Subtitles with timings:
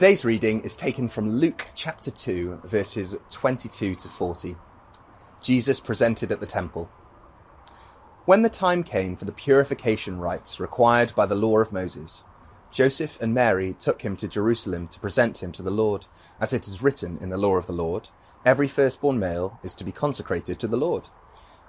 [0.00, 4.56] Today's reading is taken from Luke chapter 2, verses 22 to 40.
[5.42, 6.90] Jesus presented at the temple.
[8.24, 12.24] When the time came for the purification rites required by the law of Moses,
[12.70, 16.06] Joseph and Mary took him to Jerusalem to present him to the Lord,
[16.40, 18.08] as it is written in the law of the Lord
[18.42, 21.10] every firstborn male is to be consecrated to the Lord,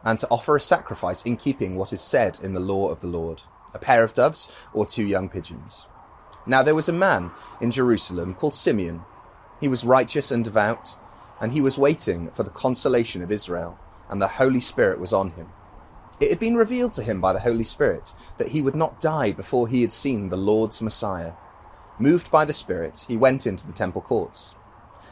[0.05, 3.07] and to offer a sacrifice in keeping what is said in the law of the
[3.07, 5.85] Lord a pair of doves or two young pigeons.
[6.45, 9.01] Now there was a man in Jerusalem called Simeon.
[9.59, 10.97] He was righteous and devout,
[11.39, 13.77] and he was waiting for the consolation of Israel,
[14.09, 15.49] and the Holy Spirit was on him.
[16.19, 19.31] It had been revealed to him by the Holy Spirit that he would not die
[19.31, 21.33] before he had seen the Lord's Messiah.
[21.99, 24.53] Moved by the Spirit, he went into the temple courts.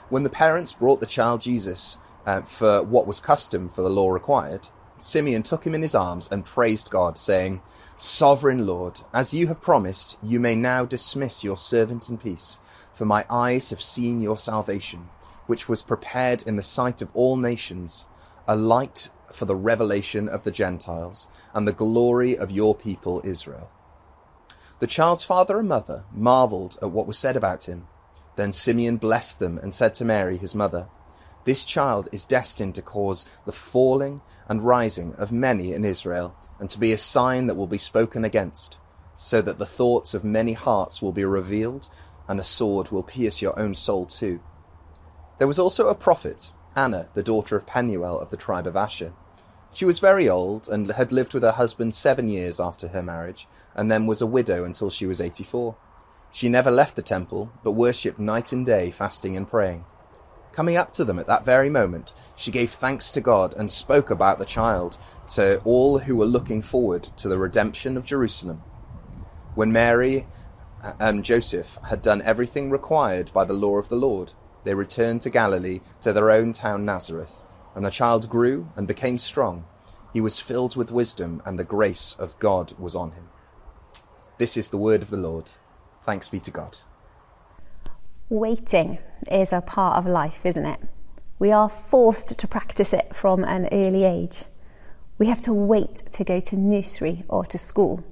[0.10, 4.10] When the parents brought the child Jesus uh, for what was custom for the law
[4.12, 4.70] required,
[5.04, 7.62] Simeon took him in his arms and praised God, saying,
[7.98, 12.60] Sovereign Lord, as you have promised, you may now dismiss your servant in peace,
[12.94, 15.10] for my eyes have seen your salvation,
[15.48, 18.06] which was prepared in the sight of all nations,
[18.48, 23.72] a light for the revelation of the Gentiles, and the glory of your people Israel.
[24.80, 27.88] The child's father and mother marveled at what was said about him.
[28.38, 30.88] Then Simeon blessed them and said to Mary, his mother,
[31.46, 36.70] this child is destined to cause the falling and rising of many in Israel, and
[36.70, 38.78] to be a sign that will be spoken against,
[39.18, 41.88] so that the thoughts of many hearts will be revealed,
[42.28, 44.42] and a sword will pierce your own soul too.
[45.38, 49.14] There was also a prophet, Anna, the daughter of Penuel of the tribe of Asher.
[49.72, 53.48] She was very old and had lived with her husband seven years after her marriage,
[53.76, 55.78] and then was a widow until she was eighty four.
[56.32, 59.86] She never left the temple, but worshipped night and day, fasting and praying.
[60.52, 64.10] Coming up to them at that very moment, she gave thanks to God and spoke
[64.10, 64.98] about the child
[65.30, 68.64] to all who were looking forward to the redemption of Jerusalem.
[69.56, 70.28] When Mary
[71.00, 74.34] and Joseph had done everything required by the law of the Lord,
[74.64, 77.42] they returned to Galilee to their own town Nazareth.
[77.76, 79.66] And the child grew and became strong.
[80.12, 83.30] He was filled with wisdom, and the grace of God was on him.
[84.38, 85.52] This is the word of the Lord.
[86.04, 86.78] Thanks be to God.
[88.30, 88.98] Waiting
[89.32, 90.80] is a part of life, isn't it?
[91.40, 94.44] We are forced to practice it from an early age.
[95.18, 98.04] We have to wait to go to nursery or to school.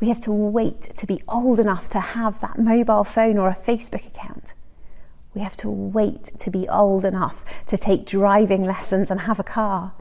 [0.00, 3.54] We have to wait to be old enough to have that mobile phone or a
[3.54, 4.52] Facebook account.
[5.34, 9.44] We have to wait to be old enough to take driving lessons and have a
[9.44, 9.92] car.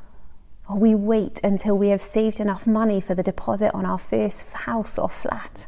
[0.67, 4.51] Or we wait until we have saved enough money for the deposit on our first
[4.53, 5.67] house or flat.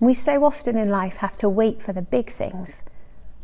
[0.00, 2.82] We so often in life have to wait for the big things.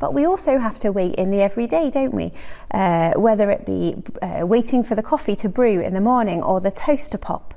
[0.00, 2.32] But we also have to wait in the everyday, don't we?
[2.72, 6.58] Uh, whether it be uh, waiting for the coffee to brew in the morning or
[6.58, 7.54] the toast to pop,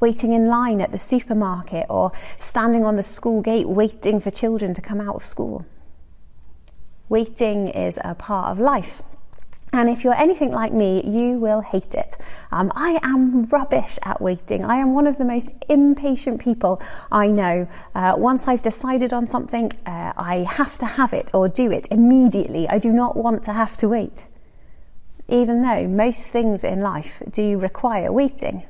[0.00, 4.72] waiting in line at the supermarket or standing on the school gate waiting for children
[4.72, 5.66] to come out of school.
[7.08, 9.02] Waiting is a part of life.
[9.74, 12.16] And if you're anything like me, you will hate it.
[12.52, 14.64] Um, I am rubbish at waiting.
[14.64, 16.80] I am one of the most impatient people
[17.10, 17.66] I know.
[17.92, 21.88] Uh, once I've decided on something, uh, I have to have it or do it
[21.90, 22.68] immediately.
[22.68, 24.26] I do not want to have to wait.
[25.28, 28.66] Even though most things in life do require waiting.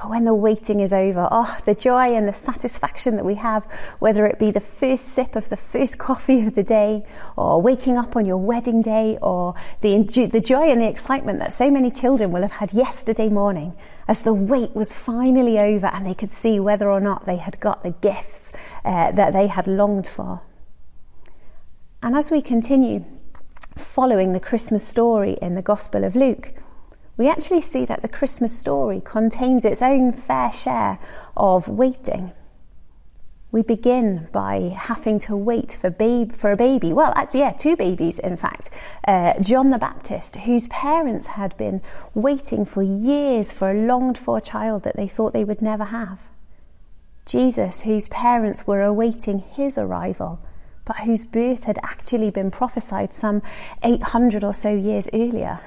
[0.00, 3.64] But when the waiting is over, oh, the joy and the satisfaction that we have,
[3.98, 7.04] whether it be the first sip of the first coffee of the day,
[7.36, 10.02] or waking up on your wedding day, or the,
[10.32, 13.76] the joy and the excitement that so many children will have had yesterday morning
[14.08, 17.60] as the wait was finally over and they could see whether or not they had
[17.60, 18.52] got the gifts
[18.86, 20.40] uh, that they had longed for.
[22.02, 23.04] And as we continue
[23.76, 26.54] following the Christmas story in the Gospel of Luke,
[27.20, 30.98] we actually see that the Christmas story contains its own fair share
[31.36, 32.32] of waiting.
[33.52, 36.94] We begin by having to wait for, babe, for a baby.
[36.94, 38.70] Well, actually, yeah, two babies, in fact.
[39.06, 41.82] Uh, John the Baptist, whose parents had been
[42.14, 46.20] waiting for years for a longed for child that they thought they would never have.
[47.26, 50.40] Jesus, whose parents were awaiting his arrival,
[50.86, 53.42] but whose birth had actually been prophesied some
[53.82, 55.60] 800 or so years earlier.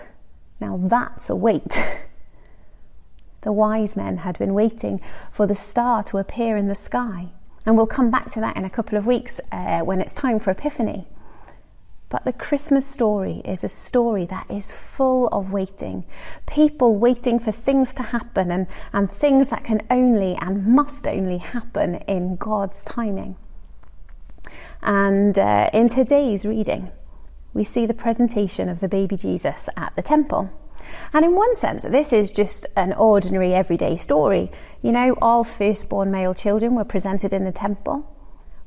[0.63, 1.83] Now that's a wait.
[3.42, 7.31] the wise men had been waiting for the star to appear in the sky.
[7.65, 10.39] And we'll come back to that in a couple of weeks uh, when it's time
[10.39, 11.06] for Epiphany.
[12.07, 16.06] But the Christmas story is a story that is full of waiting.
[16.45, 21.39] People waiting for things to happen and, and things that can only and must only
[21.39, 23.36] happen in God's timing.
[24.81, 26.89] And uh, in today's reading,
[27.53, 30.51] we see the presentation of the baby Jesus at the temple.
[31.13, 34.51] And in one sense, this is just an ordinary everyday story.
[34.81, 38.09] You know, all firstborn male children were presented in the temple.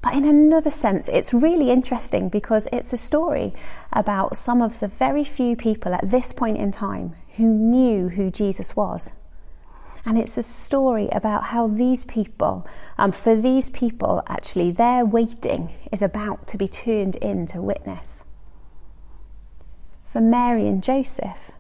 [0.03, 3.53] But in another sense, it's really interesting because it's a story
[3.93, 8.31] about some of the very few people at this point in time who knew who
[8.31, 9.13] Jesus was.
[10.05, 12.65] And it's a story about how these people,
[12.97, 18.23] um, for these people, actually, their waiting is about to be turned into witness.
[20.17, 21.51] For Mary and Joseph,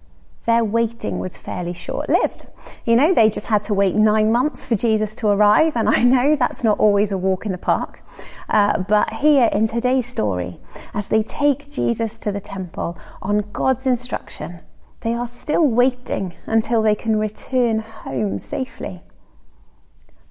[0.46, 2.46] their waiting was fairly short lived.
[2.86, 6.02] You know, they just had to wait nine months for Jesus to arrive, and I
[6.02, 8.00] know that's not always a walk in the park.
[8.48, 10.58] Uh, but here in today's story,
[10.94, 14.60] as they take Jesus to the temple on God's instruction,
[15.02, 19.02] they are still waiting until they can return home safely.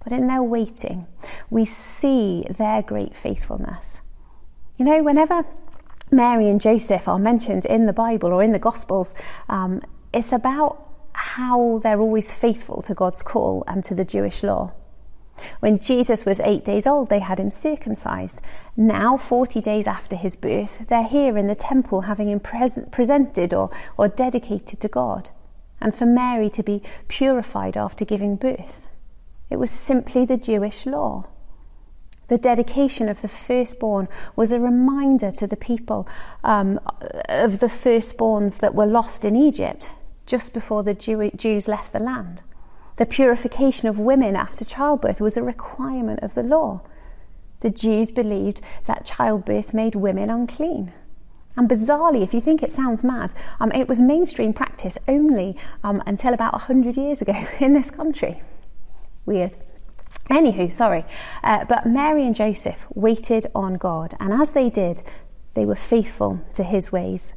[0.03, 1.05] But in their waiting,
[1.51, 4.01] we see their great faithfulness.
[4.77, 5.45] You know, whenever
[6.15, 9.13] Mary and Joseph are mentioned in the Bible or in the Gospels,
[9.49, 9.81] um,
[10.13, 10.81] it's about
[11.11, 14.73] how they're always faithful to God's call and to the Jewish law.
[15.59, 18.41] When Jesus was eight days old, they had him circumcised.
[18.77, 23.69] Now, 40 days after his birth, they're here in the temple having him presented or,
[23.97, 25.29] or dedicated to God,
[25.81, 28.87] and for Mary to be purified after giving birth.
[29.49, 31.25] It was simply the Jewish law.
[32.27, 36.07] The dedication of the firstborn was a reminder to the people
[36.43, 36.79] um,
[37.29, 39.89] of the firstborns that were lost in Egypt
[40.25, 42.41] just before the Jew- Jews left the land.
[42.97, 46.81] The purification of women after childbirth was a requirement of the law.
[47.59, 50.93] The Jews believed that childbirth made women unclean.
[51.57, 56.03] And bizarrely, if you think it sounds mad, um, it was mainstream practice only um,
[56.05, 58.41] until about 100 years ago in this country.
[59.25, 59.55] Weird.
[60.29, 61.05] Anywho, sorry.
[61.43, 65.03] Uh, but Mary and Joseph waited on God, and as they did,
[65.53, 67.33] they were faithful to his ways.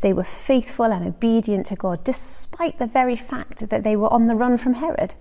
[0.00, 4.28] They were faithful and obedient to God despite the very fact that they were on
[4.28, 5.14] the run from Herod.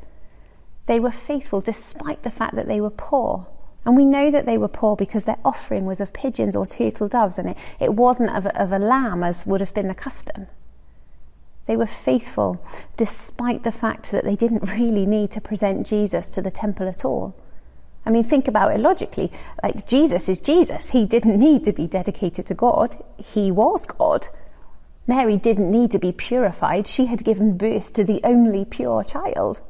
[0.86, 3.48] They were faithful despite the fact that they were poor.
[3.86, 7.08] And we know that they were poor because their offering was of pigeons or turtle
[7.08, 10.48] doves, and it, it wasn't of of a lamb as would have been the custom.
[11.68, 12.66] They were faithful
[12.96, 17.06] despite the fact that they didn't really need to present Jesus to the temple at
[17.06, 17.36] all.
[18.06, 19.32] I mean, think about it logically.
[19.62, 20.92] Like, Jesus is Jesus.
[20.92, 24.28] He didn't need to be dedicated to God, He was God.
[25.06, 29.62] Mary didn't need to be purified, she had given birth to the only pure child.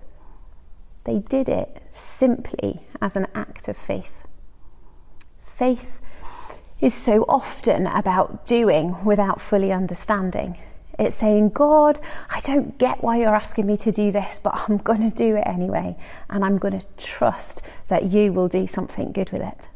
[1.03, 4.23] They did it simply as an act of faith.
[5.41, 5.99] Faith
[6.79, 10.57] is so often about doing without fully understanding.
[10.99, 11.99] It's saying, God,
[12.29, 15.35] I don't get why you're asking me to do this, but I'm going to do
[15.35, 15.95] it anyway.
[16.29, 19.67] And I'm going to trust that you will do something good with it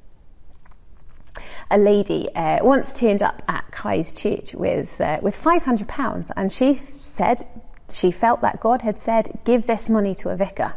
[1.71, 6.29] a lady uh, once turned up at Kai's church with uh, with five hundred pounds,
[6.35, 7.47] and she said
[7.89, 10.73] she felt that God had said, "Give this money to a vicar."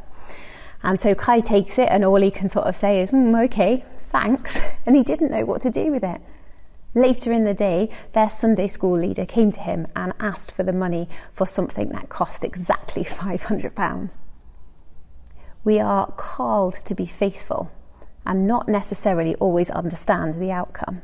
[0.82, 3.84] And so Kai takes it, and all he can sort of say is, mm, "Okay,
[3.98, 6.20] thanks," and he didn't know what to do with it.
[6.94, 10.72] Later in the day, their Sunday school leader came to him and asked for the
[10.72, 14.20] money for something that cost exactly £500.
[15.64, 17.72] We are called to be faithful
[18.24, 21.02] and not necessarily always understand the outcome.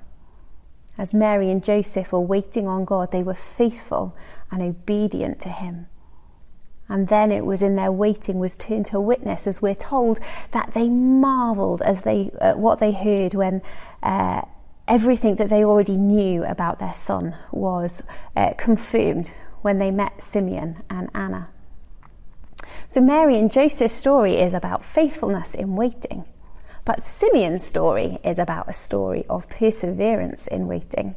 [0.96, 4.16] As Mary and Joseph were waiting on God, they were faithful
[4.50, 5.86] and obedient to Him.
[6.88, 10.18] And then it was in their waiting was turned to witness, as we're told
[10.50, 13.62] that they marvelled as they uh, what they heard when
[14.02, 14.42] uh,
[14.90, 18.02] everything that they already knew about their son was
[18.36, 19.30] uh, confirmed
[19.62, 21.48] when they met Simeon and Anna.
[22.88, 26.24] So Mary and Joseph's story is about faithfulness in waiting.
[26.84, 31.14] But Simeon's story is about a story of perseverance in waiting.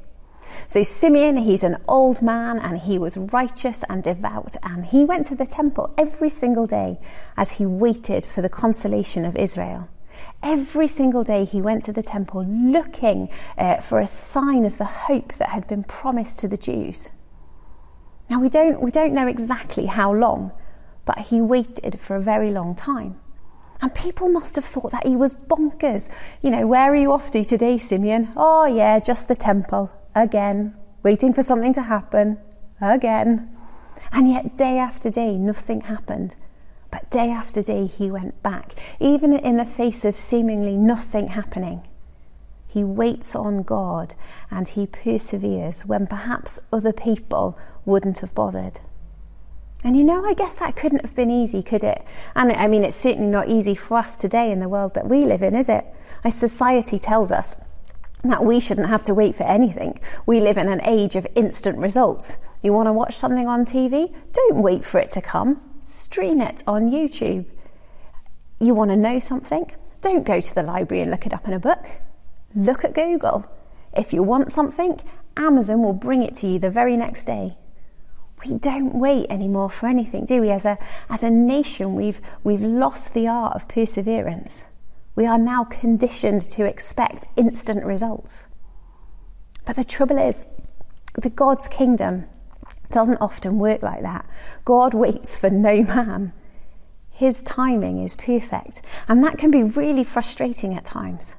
[0.68, 5.25] So, Simeon, he's an old man and he was righteous and devout, and he went
[5.27, 7.00] to the temple every single day
[7.36, 9.89] as he waited for the consolation of Israel.
[10.44, 14.84] Every single day he went to the temple looking uh, for a sign of the
[14.84, 17.10] hope that had been promised to the Jews.
[18.30, 20.52] Now, we don't, we don't know exactly how long,
[21.06, 23.20] but he waited for a very long time.
[23.82, 26.10] And people must have thought that he was bonkers.
[26.42, 28.34] You know, where are you off to today, Simeon?
[28.36, 29.92] Oh, yeah, just the temple.
[30.14, 30.76] Again.
[31.04, 32.38] Waiting for something to happen.
[32.82, 33.50] Again.
[34.12, 36.36] And yet, day after day, nothing happened.
[37.10, 41.88] Day after day, he went back, even in the face of seemingly nothing happening.
[42.67, 44.15] He waits on God
[44.50, 48.79] and he perseveres when perhaps other people wouldn't have bothered.
[49.83, 52.03] And you know, I guess that couldn't have been easy, could it?
[52.36, 55.25] And I mean, it's certainly not easy for us today in the world that we
[55.25, 55.86] live in, is it?
[56.24, 57.57] As society tells us
[58.24, 60.00] that we shouldn't have to wait for anything.
[60.25, 62.38] We live in an age of instant results.
[62.62, 64.15] You want to watch something on TV?
[64.31, 65.62] Don't wait for it to come.
[65.84, 67.46] Stream it on YouTube.
[68.60, 69.70] You want to know something?
[70.02, 71.86] Don't go to the library and look it up in a book.
[72.56, 73.46] Look at Google.
[73.96, 75.02] If you want something,
[75.36, 77.58] Amazon will bring it to you the very next day.
[78.46, 80.52] We don't wait anymore for anything, do we?
[80.52, 80.78] As a,
[81.10, 84.66] as a nation, we've, we've lost the art of perseverance.
[85.16, 88.46] We are now conditioned to expect instant results.
[89.66, 90.46] But the trouble is,
[91.13, 92.25] the God's kingdom
[92.94, 94.26] doesn't often work like that.
[94.64, 96.32] God waits for no man.
[97.10, 101.36] His timing is perfect, and that can be really frustrating at times.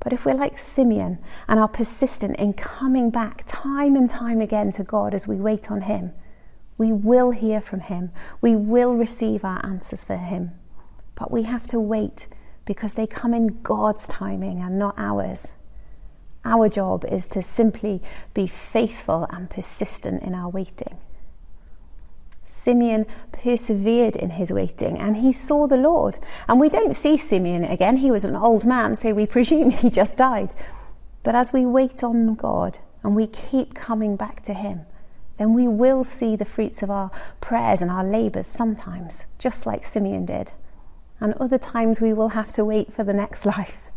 [0.00, 4.70] But if we're like Simeon and are persistent in coming back time and time again
[4.72, 6.12] to God as we wait on Him,
[6.76, 8.12] we will hear from Him.
[8.40, 10.52] We will receive our answers for Him.
[11.16, 12.28] But we have to wait
[12.64, 15.52] because they come in God's timing and not ours.
[16.44, 18.02] Our job is to simply
[18.34, 20.98] be faithful and persistent in our waiting.
[22.44, 26.18] Simeon persevered in his waiting and he saw the Lord.
[26.48, 27.96] And we don't see Simeon again.
[27.96, 30.54] He was an old man, so we presume he just died.
[31.22, 34.86] But as we wait on God and we keep coming back to him,
[35.36, 39.84] then we will see the fruits of our prayers and our labours sometimes, just like
[39.84, 40.52] Simeon did.
[41.20, 43.87] And other times we will have to wait for the next life.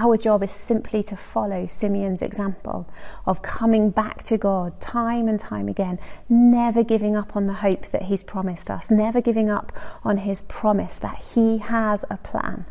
[0.00, 2.88] Our job is simply to follow Simeon's example
[3.26, 7.86] of coming back to God time and time again, never giving up on the hope
[7.86, 9.72] that He's promised us, never giving up
[10.04, 12.64] on His promise that He has a plan.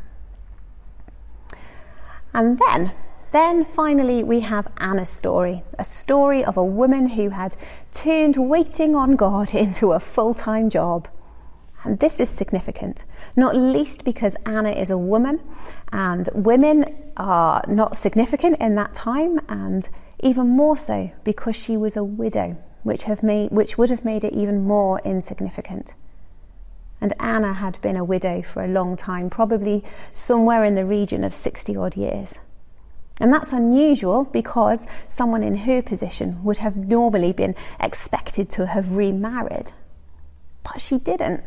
[2.33, 2.93] And then,
[3.33, 7.57] then finally, we have Anna's story a story of a woman who had
[7.91, 11.09] turned waiting on God into a full time job.
[11.83, 13.05] And this is significant,
[13.35, 15.39] not least because Anna is a woman
[15.91, 19.87] and women are not significant in that time, and
[20.21, 24.23] even more so because she was a widow, which, have made, which would have made
[24.23, 25.93] it even more insignificant.
[26.99, 31.23] And Anna had been a widow for a long time, probably somewhere in the region
[31.23, 32.39] of 60 odd years.
[33.19, 38.97] And that's unusual because someone in her position would have normally been expected to have
[38.97, 39.71] remarried.
[40.63, 41.43] But she didn't.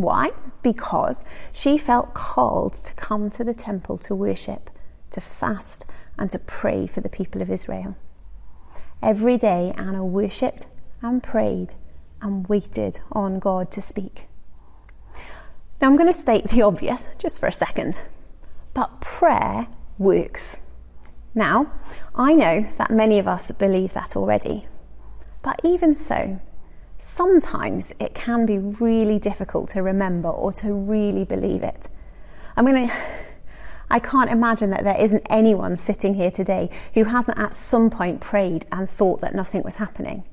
[0.00, 0.30] Why?
[0.62, 4.70] Because she felt called to come to the temple to worship,
[5.10, 5.84] to fast,
[6.18, 7.96] and to pray for the people of Israel.
[9.02, 10.64] Every day, Anna worshipped
[11.02, 11.74] and prayed
[12.22, 14.26] and waited on God to speak.
[15.82, 17.98] Now, I'm going to state the obvious just for a second,
[18.72, 20.56] but prayer works.
[21.34, 21.72] Now,
[22.14, 24.66] I know that many of us believe that already,
[25.42, 26.40] but even so,
[27.00, 31.88] sometimes it can be really difficult to remember or to really believe it.
[32.56, 32.90] I mean,
[33.90, 38.20] I can't imagine that there isn't anyone sitting here today who hasn't at some point
[38.20, 40.24] prayed and thought that nothing was happening.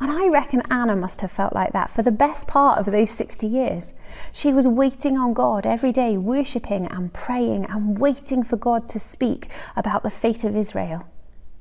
[0.00, 3.10] And I reckon Anna must have felt like that for the best part of those
[3.10, 3.94] 60 years.
[4.32, 9.00] She was waiting on God every day, worshipping and praying and waiting for God to
[9.00, 11.08] speak about the fate of Israel.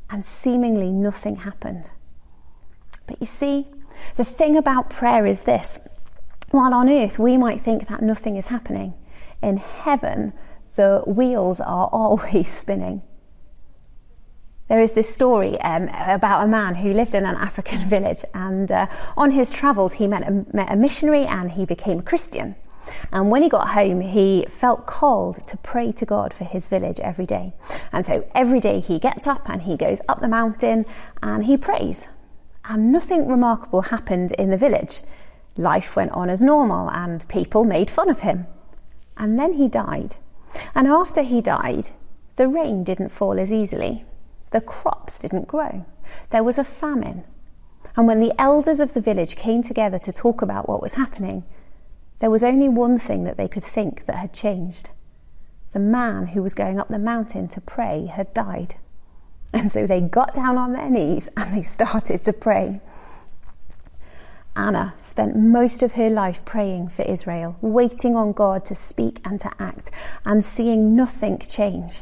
[0.09, 1.89] And seemingly nothing happened.
[3.07, 3.67] But you see,
[4.15, 5.79] the thing about prayer is this
[6.51, 8.93] while on earth we might think that nothing is happening,
[9.41, 10.33] in heaven
[10.75, 13.01] the wheels are always spinning.
[14.69, 18.71] There is this story um, about a man who lived in an African village, and
[18.71, 22.55] uh, on his travels, he met a, met a missionary and he became a Christian.
[23.11, 27.01] And when he got home, he felt called to pray to God for his village
[27.01, 27.53] every day.
[27.91, 30.85] And so every day he gets up and he goes up the mountain
[31.21, 32.07] and he prays
[32.67, 35.01] and nothing remarkable happened in the village.
[35.55, 38.45] Life went on as normal, and people made fun of him.
[39.17, 40.15] And then he died.
[40.75, 41.89] And after he died,
[42.35, 44.05] the rain didn't fall as easily.
[44.51, 45.85] The crops didn't grow.
[46.29, 47.23] There was a famine.
[47.95, 51.43] And when the elders of the village came together to talk about what was happening,
[52.19, 54.89] there was only one thing that they could think that had changed.
[55.73, 58.75] The man who was going up the mountain to pray had died.
[59.53, 62.81] And so they got down on their knees and they started to pray.
[64.55, 69.39] Anna spent most of her life praying for Israel, waiting on God to speak and
[69.41, 69.91] to act,
[70.25, 72.01] and seeing nothing change.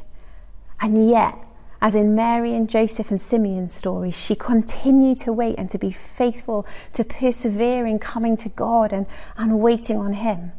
[0.80, 1.38] And yet,
[1.82, 5.92] as in Mary and Joseph and Simeon's stories, she continued to wait and to be
[5.92, 10.54] faithful, to persevere in coming to God and, and waiting on Him.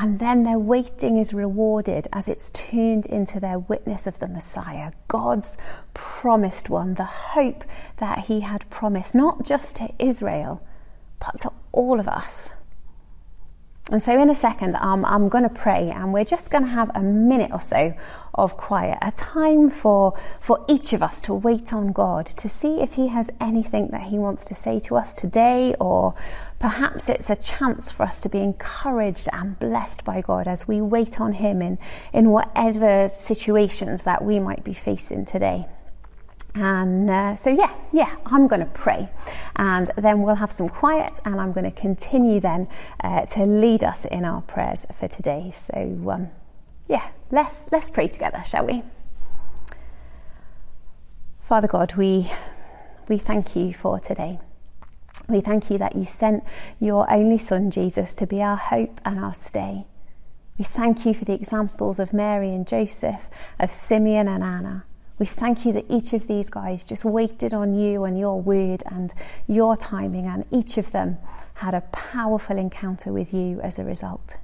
[0.00, 4.92] And then their waiting is rewarded as it's turned into their witness of the Messiah,
[5.08, 5.58] God's
[5.92, 7.64] promised one, the hope
[7.98, 10.62] that he had promised, not just to Israel,
[11.18, 12.50] but to all of us.
[13.90, 16.70] And so, in a second, um, I'm going to pray, and we're just going to
[16.70, 17.92] have a minute or so
[18.34, 22.80] of quiet, a time for, for each of us to wait on God, to see
[22.80, 26.14] if He has anything that He wants to say to us today, or
[26.60, 30.80] perhaps it's a chance for us to be encouraged and blessed by God as we
[30.80, 31.76] wait on Him in,
[32.12, 35.66] in whatever situations that we might be facing today.
[36.54, 39.08] And uh, so, yeah, yeah, I'm going to pray.
[39.56, 42.68] And then we'll have some quiet, and I'm going to continue then
[43.02, 45.52] uh, to lead us in our prayers for today.
[45.54, 46.30] So, um,
[46.88, 48.82] yeah, let's, let's pray together, shall we?
[51.40, 52.30] Father God, we,
[53.08, 54.40] we thank you for today.
[55.28, 56.44] We thank you that you sent
[56.80, 59.86] your only Son, Jesus, to be our hope and our stay.
[60.58, 64.84] We thank you for the examples of Mary and Joseph, of Simeon and Anna.
[65.20, 68.82] We thank you that each of these guys just waited on you and your word
[68.86, 69.12] and
[69.46, 71.18] your timing, and each of them
[71.54, 74.38] had a powerful encounter with you as a result.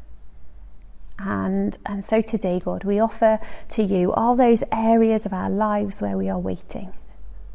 [1.19, 3.41] And, and so today, God, we offer
[3.71, 6.93] to you all those areas of our lives where we are waiting,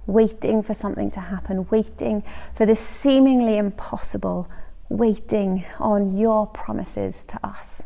[0.07, 2.23] waiting for something to happen, waiting
[2.55, 4.49] for the seemingly impossible,
[4.89, 7.83] waiting on your promises to us.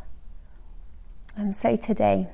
[1.36, 2.28] And so today,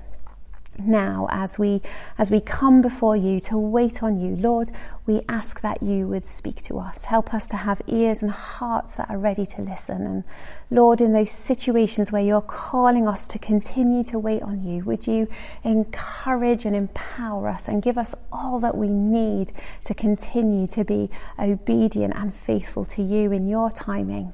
[0.79, 1.81] now as we
[2.19, 4.37] as we come before you to wait on you.
[4.37, 4.71] Lord
[5.05, 7.05] we ask that you would speak to us.
[7.05, 10.07] Help us to have ears and hearts that are ready to listen.
[10.07, 10.25] And
[10.71, 15.07] lord in those situations where you're calling us to continue to wait on you would
[15.07, 15.29] you
[15.65, 19.53] encourage and empower us and give us all that we need
[19.85, 24.33] to continue to be obedient and faithful to you in your timing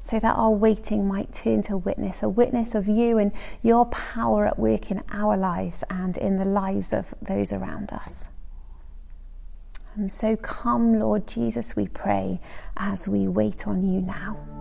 [0.00, 4.46] so that our waiting might turn to witness, a witness of you and your power
[4.46, 8.28] at work in our lives and in the lives of those around us.
[9.94, 12.40] And so come, Lord Jesus, we pray,
[12.76, 14.48] as we wait on you now.